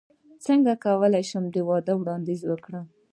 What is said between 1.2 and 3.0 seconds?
شم د واده وړاندیز وکړم